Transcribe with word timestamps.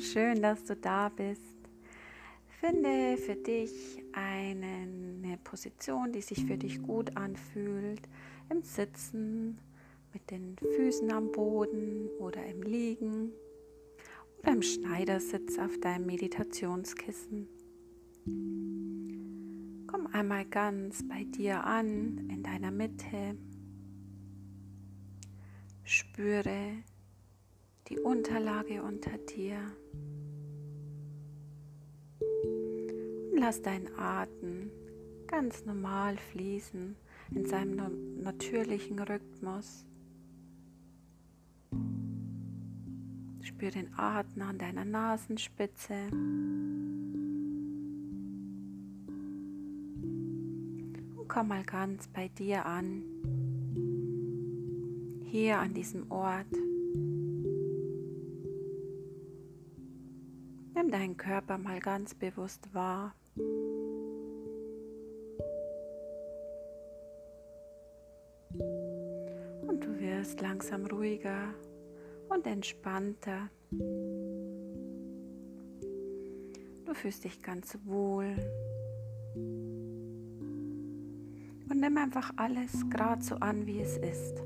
Schön, 0.00 0.42
dass 0.42 0.62
du 0.62 0.76
da 0.76 1.08
bist. 1.08 1.42
Finde 2.60 3.16
für 3.16 3.34
dich 3.34 3.72
eine 4.12 5.38
Position, 5.42 6.12
die 6.12 6.20
sich 6.20 6.44
für 6.44 6.56
dich 6.56 6.80
gut 6.82 7.16
anfühlt, 7.16 8.08
im 8.48 8.62
Sitzen, 8.62 9.58
mit 10.12 10.30
den 10.30 10.56
Füßen 10.76 11.10
am 11.10 11.32
Boden 11.32 12.08
oder 12.20 12.46
im 12.46 12.62
Liegen 12.62 13.32
oder 14.38 14.52
im 14.52 14.62
Schneidersitz 14.62 15.58
auf 15.58 15.78
deinem 15.80 16.06
Meditationskissen. 16.06 17.48
Komm 19.88 20.06
einmal 20.12 20.44
ganz 20.44 21.06
bei 21.08 21.24
dir 21.24 21.64
an, 21.64 22.28
in 22.30 22.44
deiner 22.44 22.70
Mitte. 22.70 23.36
Spüre 25.82 26.84
die 27.88 27.98
Unterlage 27.98 28.82
unter 28.82 29.16
dir. 29.18 29.58
Und 33.30 33.38
lass 33.38 33.62
deinen 33.62 33.88
Atem 33.98 34.70
ganz 35.26 35.64
normal 35.64 36.16
fließen 36.16 36.96
in 37.34 37.46
seinem 37.46 38.20
natürlichen 38.22 38.98
Rhythmus. 38.98 39.86
Spür 43.42 43.70
den 43.70 43.92
Atem 43.96 44.42
an 44.42 44.58
deiner 44.58 44.84
Nasenspitze. 44.84 45.94
Und 51.16 51.26
komm 51.28 51.48
mal 51.48 51.64
ganz 51.64 52.08
bei 52.08 52.28
dir 52.28 52.66
an. 52.66 53.02
Hier 55.24 55.58
an 55.58 55.74
diesem 55.74 56.10
Ort. 56.10 56.46
Nimm 60.78 60.92
deinen 60.92 61.16
Körper 61.16 61.58
mal 61.58 61.80
ganz 61.80 62.14
bewusst 62.14 62.72
wahr. 62.72 63.12
Und 69.66 69.80
du 69.80 69.98
wirst 69.98 70.40
langsam 70.40 70.86
ruhiger 70.86 71.52
und 72.28 72.46
entspannter. 72.46 73.50
Du 76.84 76.94
fühlst 76.94 77.24
dich 77.24 77.42
ganz 77.42 77.76
wohl. 77.84 78.36
Und 81.68 81.80
nimm 81.80 81.96
einfach 81.98 82.30
alles 82.36 82.88
gerade 82.88 83.24
so 83.24 83.34
an, 83.36 83.66
wie 83.66 83.80
es 83.80 83.96
ist. 83.98 84.40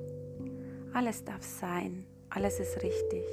Alles 0.95 1.25
darf 1.25 1.43
sein, 1.43 2.07
alles 2.31 2.59
ist 2.59 2.83
richtig. 2.83 3.27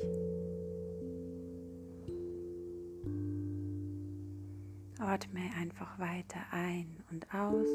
Atme 5.09 5.41
einfach 5.57 5.97
weiter 5.97 6.39
ein 6.51 6.85
und 7.09 7.25
aus. 7.33 7.65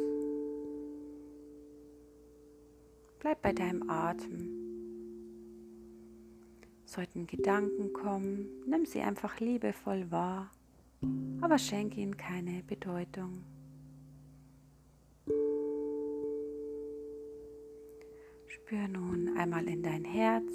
Bleib 3.19 3.43
bei 3.43 3.53
deinem 3.53 3.91
Atem. 3.91 4.51
Sollten 6.85 7.27
Gedanken 7.27 7.93
kommen, 7.93 8.47
nimm 8.69 8.87
sie 8.87 9.01
einfach 9.01 9.41
liebevoll 9.41 10.09
wahr, 10.12 10.53
aber 11.41 11.59
schenke 11.59 12.01
ihnen 12.01 12.17
keine 12.17 12.62
Bedeutung. 12.62 13.43
Spür 18.47 18.87
nun 18.87 19.37
einmal 19.37 19.67
in 19.67 19.83
dein 19.83 20.05
Herz. 20.05 20.53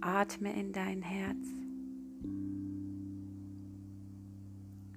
Atme 0.00 0.58
in 0.58 0.72
dein 0.72 1.02
Herz. 1.02 1.46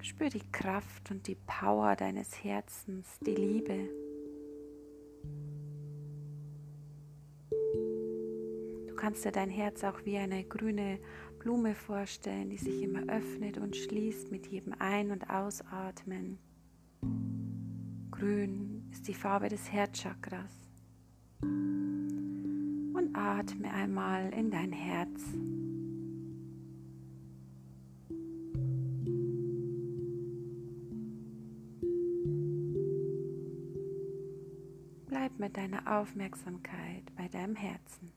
Spür 0.10 0.30
die 0.30 0.52
Kraft 0.52 1.12
und 1.12 1.28
die 1.28 1.36
Power 1.36 1.96
deines 1.96 2.44
Herzens, 2.44 3.20
die 3.20 3.36
Liebe. 3.36 3.90
Du 8.88 8.96
kannst 8.96 9.24
dir 9.24 9.32
dein 9.32 9.52
Herz 9.52 9.84
auch 9.84 10.04
wie 10.06 10.18
eine 10.18 10.44
grüne 10.44 10.98
Blume 11.38 11.76
vorstellen, 11.76 12.50
die 12.50 12.58
sich 12.58 12.82
immer 12.82 13.04
öffnet 13.04 13.60
und 13.60 13.76
schließt 13.78 14.32
mit 14.32 14.48
jedem 14.48 14.74
Ein- 14.80 15.12
und 15.12 15.30
Ausatmen. 15.30 16.40
Grün 18.10 18.90
ist 18.92 19.08
die 19.08 19.14
Farbe 19.14 19.48
des 19.48 19.72
Herzchakras. 19.72 20.72
Und 21.44 23.12
atme 23.14 23.72
einmal 23.72 24.34
in 24.34 24.50
dein 24.50 24.72
Herz. 24.72 25.22
Aufmerksamkeit 36.00 37.04
bei 37.18 37.28
deinem 37.28 37.58
Herzen. 37.58 38.14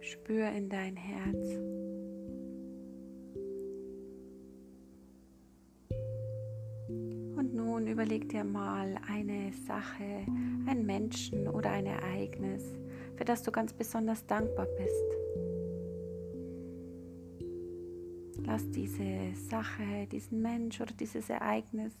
Spür 0.00 0.50
in 0.50 0.68
dein 0.68 0.94
Herz. 0.94 1.36
Und 7.36 7.54
nun 7.54 7.88
überleg 7.88 8.28
dir 8.28 8.44
mal 8.44 9.00
eine 9.08 9.52
Sache, 9.66 10.24
einen 10.68 10.86
Menschen 10.86 11.48
oder 11.48 11.72
ein 11.72 11.86
Ereignis, 11.86 12.62
für 13.16 13.24
das 13.24 13.42
du 13.42 13.50
ganz 13.50 13.72
besonders 13.72 14.24
dankbar 14.26 14.66
bist. 14.78 15.21
Lass 18.44 18.68
diese 18.70 19.34
Sache, 19.48 20.06
diesen 20.10 20.42
Mensch 20.42 20.80
oder 20.80 20.92
dieses 20.94 21.30
Ereignis 21.30 21.92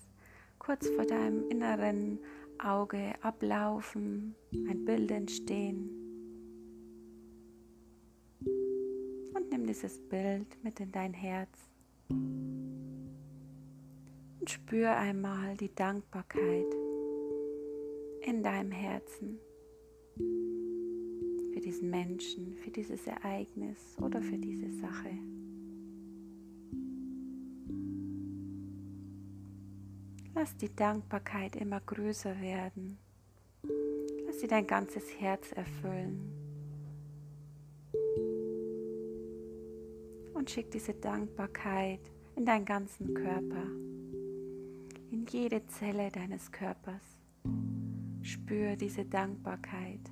kurz 0.58 0.88
vor 0.90 1.04
deinem 1.04 1.48
inneren 1.48 2.18
Auge 2.58 3.14
ablaufen, 3.22 4.34
ein 4.52 4.84
Bild 4.84 5.10
entstehen. 5.10 5.90
Und 9.34 9.50
nimm 9.50 9.66
dieses 9.66 9.98
Bild 10.08 10.46
mit 10.62 10.78
in 10.80 10.92
dein 10.92 11.14
Herz 11.14 11.58
und 14.42 14.50
spür 14.50 14.96
einmal 14.96 15.56
die 15.56 15.74
Dankbarkeit 15.74 16.66
in 18.22 18.42
deinem 18.42 18.70
Herzen 18.72 19.38
für 21.52 21.60
diesen 21.60 21.90
Menschen, 21.90 22.54
für 22.54 22.70
dieses 22.70 23.06
Ereignis 23.06 23.96
oder 24.00 24.20
für 24.22 24.38
diese 24.38 24.70
Sache. 24.80 25.10
Lass 30.42 30.56
die 30.56 30.74
Dankbarkeit 30.74 31.54
immer 31.54 31.78
größer 31.78 32.40
werden. 32.40 32.98
Lass 34.26 34.40
sie 34.40 34.48
dein 34.48 34.66
ganzes 34.66 35.04
Herz 35.20 35.52
erfüllen. 35.52 36.32
Und 40.34 40.50
schick 40.50 40.68
diese 40.72 40.94
Dankbarkeit 40.94 42.00
in 42.34 42.44
deinen 42.44 42.64
ganzen 42.64 43.14
Körper, 43.14 43.68
in 45.12 45.26
jede 45.30 45.64
Zelle 45.68 46.10
deines 46.10 46.50
Körpers. 46.50 47.20
Spür 48.22 48.74
diese 48.74 49.04
Dankbarkeit. 49.04 50.10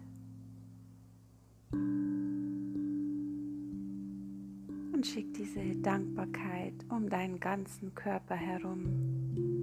Und 4.93 5.05
schick 5.05 5.35
diese 5.35 5.75
Dankbarkeit 5.83 6.87
um 6.89 7.09
deinen 7.11 7.41
ganzen 7.41 7.93
Körper 7.97 8.37
herum. 8.37 9.60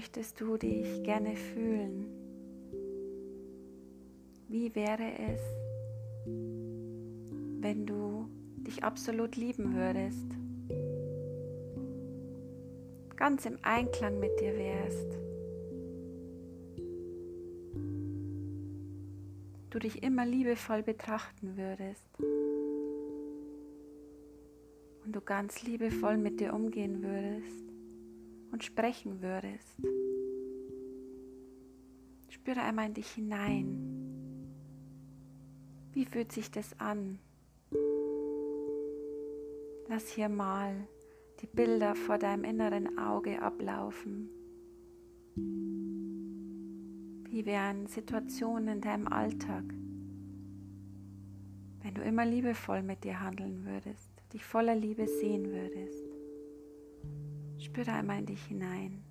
Möchtest 0.00 0.40
du 0.40 0.56
dich 0.56 1.02
gerne 1.02 1.36
fühlen? 1.36 2.06
Wie 4.48 4.74
wäre 4.74 5.12
es, 5.28 5.42
wenn 7.60 7.84
du 7.84 8.26
dich 8.66 8.82
absolut 8.82 9.36
lieben 9.36 9.74
würdest? 9.74 10.24
Ganz 13.14 13.44
im 13.44 13.58
Einklang 13.60 14.18
mit 14.18 14.40
dir 14.40 14.56
wärst. 14.56 15.18
Du 19.68 19.78
dich 19.78 20.02
immer 20.02 20.24
liebevoll 20.24 20.82
betrachten 20.82 21.58
würdest 21.58 22.08
und 25.04 25.14
du 25.14 25.20
ganz 25.20 25.62
liebevoll 25.62 26.16
mit 26.16 26.40
dir 26.40 26.54
umgehen 26.54 27.02
würdest 27.02 27.69
und 28.52 28.64
sprechen 28.64 29.22
würdest. 29.22 29.80
Spüre 32.28 32.62
einmal 32.62 32.86
in 32.86 32.94
dich 32.94 33.10
hinein. 33.10 34.00
Wie 35.92 36.04
fühlt 36.04 36.32
sich 36.32 36.50
das 36.50 36.78
an? 36.78 37.18
Lass 39.88 40.08
hier 40.08 40.28
mal 40.28 40.86
die 41.40 41.46
Bilder 41.46 41.94
vor 41.94 42.18
deinem 42.18 42.44
inneren 42.44 42.98
Auge 42.98 43.42
ablaufen. 43.42 44.30
Wie 47.30 47.46
wären 47.46 47.86
Situationen 47.86 48.76
in 48.76 48.80
deinem 48.80 49.08
Alltag, 49.08 49.64
wenn 51.82 51.94
du 51.94 52.02
immer 52.02 52.24
liebevoll 52.24 52.82
mit 52.82 53.04
dir 53.04 53.20
handeln 53.20 53.64
würdest, 53.64 54.10
dich 54.32 54.44
voller 54.44 54.74
Liebe 54.74 55.06
sehen 55.06 55.50
würdest. 55.50 56.09
Spüre 57.60 57.92
einmal 57.92 58.20
in 58.20 58.26
dich 58.26 58.42
hinein. 58.44 59.02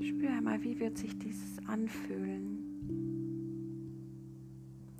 Spür 0.00 0.30
einmal, 0.30 0.62
wie 0.62 0.80
wird 0.80 0.96
sich 0.96 1.18
dieses 1.18 1.58
anfühlen, 1.68 2.64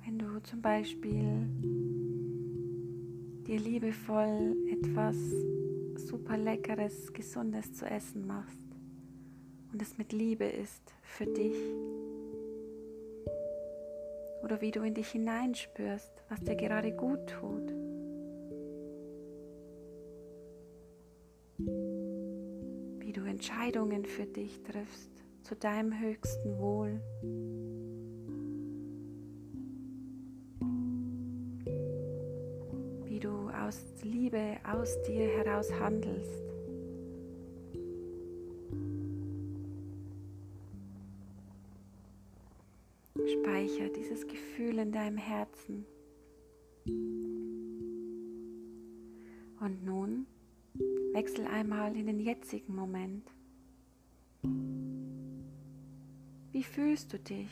wenn 0.05 0.19
du 0.19 0.39
zum 0.43 0.61
Beispiel 0.61 1.49
dir 3.47 3.59
liebevoll 3.59 4.55
etwas 4.69 5.17
super 5.97 6.37
leckeres, 6.37 7.13
gesundes 7.13 7.73
zu 7.73 7.85
essen 7.85 8.25
machst 8.25 8.67
und 9.71 9.81
es 9.81 9.97
mit 9.97 10.13
Liebe 10.13 10.45
ist 10.45 10.93
für 11.01 11.25
dich. 11.25 11.55
Oder 14.43 14.61
wie 14.61 14.71
du 14.71 14.81
in 14.81 14.93
dich 14.93 15.09
hineinspürst, 15.09 16.11
was 16.29 16.41
dir 16.41 16.55
gerade 16.55 16.91
gut 16.91 17.27
tut. 17.27 17.73
Wie 22.99 23.11
du 23.11 23.23
Entscheidungen 23.25 24.05
für 24.05 24.25
dich 24.25 24.61
triffst 24.63 25.11
zu 25.43 25.55
deinem 25.55 25.99
höchsten 25.99 26.57
Wohl. 26.59 27.01
Aus 33.77 34.03
Liebe 34.03 34.57
aus 34.63 35.01
dir 35.03 35.27
heraus 35.27 35.71
handelst. 35.73 36.41
Speicher 43.15 43.89
dieses 43.89 44.27
Gefühl 44.27 44.79
in 44.79 44.91
deinem 44.91 45.17
Herzen. 45.17 45.85
Und 49.59 49.83
nun 49.83 50.25
wechsel 51.13 51.45
einmal 51.47 51.95
in 51.95 52.07
den 52.07 52.19
jetzigen 52.19 52.75
Moment. 52.75 53.29
Wie 56.51 56.63
fühlst 56.63 57.13
du 57.13 57.19
dich? 57.19 57.49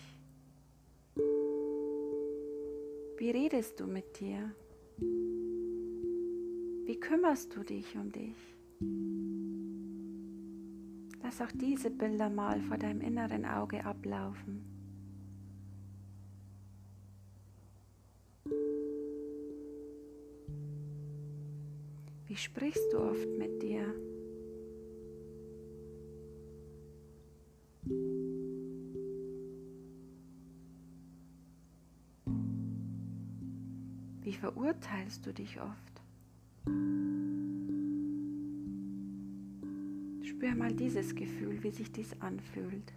Wie 3.17 3.31
redest 3.31 3.79
du 3.79 3.87
mit 3.87 4.19
dir? 4.19 4.53
Wie 6.85 6.99
kümmerst 6.99 7.55
du 7.55 7.63
dich 7.63 7.95
um 7.97 8.11
dich? 8.11 8.37
Lass 11.23 11.41
auch 11.41 11.51
diese 11.51 11.89
Bilder 11.89 12.29
mal 12.29 12.61
vor 12.61 12.77
deinem 12.77 13.01
inneren 13.01 13.43
Auge 13.43 13.83
ablaufen. 13.83 14.63
Wie 22.27 22.35
sprichst 22.35 22.93
du 22.93 22.99
oft 22.99 23.27
mit 23.39 23.63
dir? 23.63 23.91
Wie 34.21 34.33
verurteilst 34.33 35.25
du 35.25 35.33
dich 35.33 35.59
oft? 35.59 36.04
Spür 40.55 40.63
mal 40.63 40.73
dieses 40.73 41.13
Gefühl, 41.13 41.61
wie 41.63 41.71
sich 41.71 41.91
dies 41.91 42.15
anfühlt. 42.21 42.93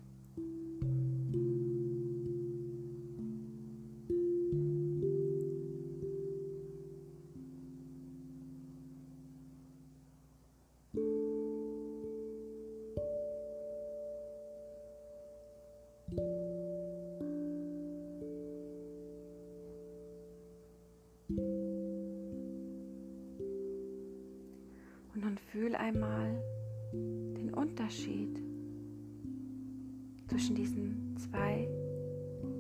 fühl 25.53 25.75
einmal 25.75 26.43
Unterschied 27.59 28.41
zwischen 30.29 30.55
diesen 30.55 31.17
zwei 31.19 31.69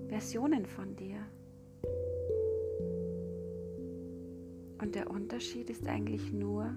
Versionen 0.08 0.66
von 0.66 0.96
dir. 0.96 1.24
Und 4.82 4.96
der 4.96 5.08
Unterschied 5.08 5.70
ist 5.70 5.86
eigentlich 5.86 6.32
nur, 6.32 6.74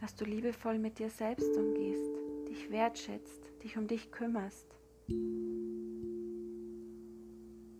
dass 0.00 0.16
du 0.16 0.24
liebevoll 0.24 0.80
mit 0.80 0.98
dir 0.98 1.10
selbst 1.10 1.56
umgehst, 1.56 2.10
dich 2.48 2.70
wertschätzt, 2.72 3.52
dich 3.62 3.78
um 3.78 3.86
dich 3.86 4.10
kümmerst. 4.10 4.66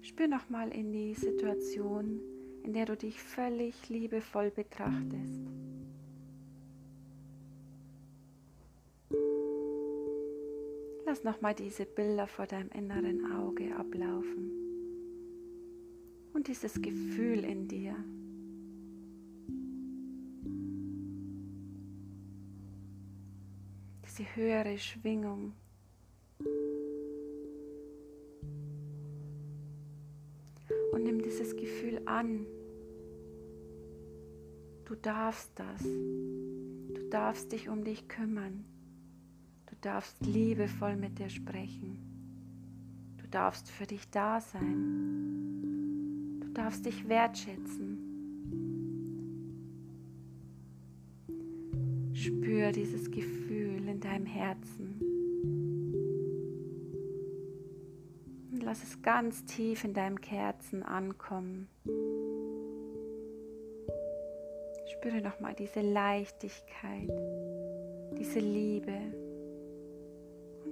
Spür 0.02 0.28
nochmal 0.28 0.68
in 0.68 0.92
die 0.92 1.14
Situation, 1.14 2.20
in 2.62 2.74
der 2.74 2.86
du 2.86 2.96
dich 2.96 3.20
völlig 3.20 3.88
liebevoll 3.88 4.52
betrachtest. 4.52 5.40
Lass 11.10 11.24
nochmal 11.24 11.56
diese 11.56 11.86
Bilder 11.86 12.28
vor 12.28 12.46
deinem 12.46 12.68
inneren 12.68 13.32
Auge 13.32 13.74
ablaufen 13.74 14.52
und 16.32 16.46
dieses 16.46 16.80
Gefühl 16.80 17.42
in 17.42 17.66
dir. 17.66 17.96
Diese 24.06 24.36
höhere 24.36 24.78
Schwingung. 24.78 25.52
Und 30.92 31.02
nimm 31.02 31.20
dieses 31.22 31.56
Gefühl 31.56 32.02
an. 32.04 32.46
Du 34.84 34.94
darfst 34.94 35.58
das. 35.58 35.82
Du 35.82 37.08
darfst 37.10 37.50
dich 37.50 37.68
um 37.68 37.82
dich 37.82 38.06
kümmern 38.06 38.64
darfst 39.80 40.24
liebevoll 40.24 40.96
mit 40.96 41.18
dir 41.18 41.28
sprechen. 41.28 41.98
Du 43.18 43.26
darfst 43.28 43.70
für 43.70 43.86
dich 43.86 44.08
da 44.10 44.40
sein. 44.40 46.40
Du 46.40 46.48
darfst 46.52 46.84
dich 46.84 47.08
wertschätzen. 47.08 47.98
Spür 52.12 52.72
dieses 52.72 53.10
Gefühl 53.10 53.88
in 53.88 54.00
deinem 54.00 54.26
Herzen. 54.26 55.00
Und 58.52 58.62
lass 58.62 58.82
es 58.82 59.00
ganz 59.00 59.44
tief 59.46 59.84
in 59.84 59.94
deinem 59.94 60.18
Herzen 60.18 60.82
ankommen. 60.82 61.68
Spüre 64.92 65.22
nochmal 65.22 65.54
diese 65.54 65.80
Leichtigkeit, 65.80 67.08
diese 68.18 68.40
Liebe 68.40 69.29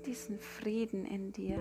diesen 0.09 0.39
Frieden 0.39 1.05
in 1.05 1.33
dir. 1.33 1.59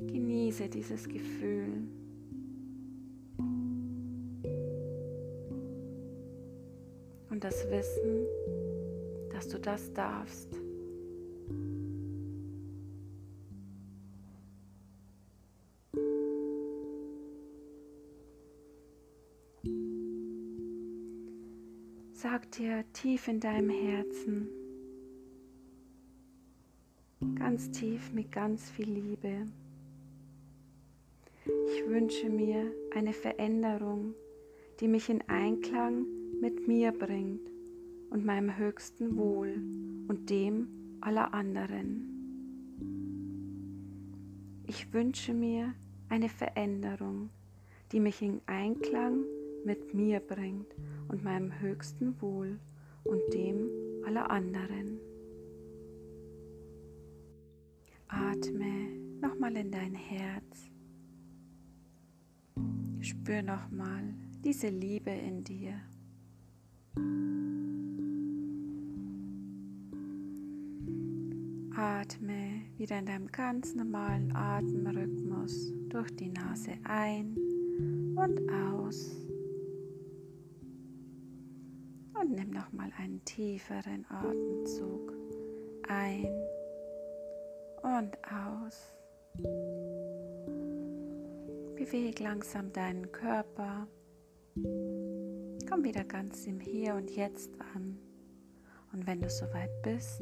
Genieße 0.00 0.68
dieses 0.70 1.06
Gefühl. 1.06 1.88
Und 7.28 7.44
das 7.44 7.70
Wissen, 7.70 8.26
dass 9.30 9.46
du 9.48 9.58
das 9.58 9.92
darfst. 9.92 10.65
Dir 22.58 22.84
tief 22.92 23.28
in 23.28 23.38
deinem 23.38 23.68
Herzen, 23.68 24.48
ganz 27.34 27.70
tief 27.70 28.12
mit 28.12 28.32
ganz 28.32 28.70
viel 28.70 28.90
Liebe, 28.90 29.46
ich 31.44 31.86
wünsche 31.86 32.30
mir 32.30 32.72
eine 32.94 33.12
Veränderung, 33.12 34.14
die 34.80 34.88
mich 34.88 35.10
in 35.10 35.22
Einklang 35.28 36.06
mit 36.40 36.66
mir 36.66 36.92
bringt 36.92 37.50
und 38.10 38.24
meinem 38.24 38.56
höchsten 38.56 39.16
Wohl 39.16 39.54
und 40.08 40.30
dem 40.30 40.68
aller 41.00 41.34
anderen. 41.34 42.12
Ich 44.66 44.92
wünsche 44.94 45.34
mir 45.34 45.74
eine 46.08 46.28
Veränderung, 46.28 47.28
die 47.92 48.00
mich 48.00 48.22
in 48.22 48.40
Einklang 48.46 49.20
mit 49.20 49.45
mir 49.94 50.20
bringt 50.20 50.74
und 51.08 51.24
meinem 51.24 51.60
höchsten 51.60 52.20
Wohl 52.20 52.58
und 53.04 53.20
dem 53.32 53.68
aller 54.06 54.30
anderen. 54.30 55.00
Atme 58.08 58.88
nochmal 59.20 59.56
in 59.56 59.70
dein 59.70 59.94
Herz. 59.94 60.70
Spür 63.00 63.42
nochmal 63.42 64.14
diese 64.44 64.68
Liebe 64.68 65.10
in 65.10 65.42
dir. 65.42 65.74
Atme 71.76 72.62
wieder 72.78 72.98
in 72.98 73.06
deinem 73.06 73.26
ganz 73.26 73.74
normalen 73.74 74.34
Atemrhythmus 74.34 75.72
durch 75.88 76.14
die 76.16 76.30
Nase 76.30 76.72
ein 76.84 77.36
und 78.16 78.50
aus. 78.50 79.25
Nimm 82.36 82.50
nochmal 82.50 82.90
einen 82.98 83.24
tieferen 83.24 84.04
Atemzug 84.10 85.12
ein 85.88 86.28
und 87.82 88.16
aus. 88.30 88.92
Beweg 91.76 92.20
langsam 92.20 92.72
deinen 92.72 93.10
Körper. 93.10 93.86
Komm 94.54 95.84
wieder 95.84 96.04
ganz 96.04 96.46
im 96.46 96.60
Hier 96.60 96.94
und 96.94 97.10
Jetzt 97.10 97.50
an. 97.74 97.98
Und 98.92 99.06
wenn 99.06 99.20
du 99.20 99.30
soweit 99.30 99.70
bist, 99.82 100.20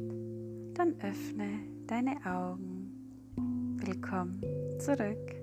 dann 0.73 0.95
öffne 1.01 1.59
deine 1.87 2.15
Augen. 2.25 3.77
Willkommen 3.77 4.41
zurück. 4.79 5.34